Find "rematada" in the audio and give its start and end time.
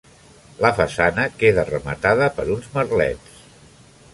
1.67-2.31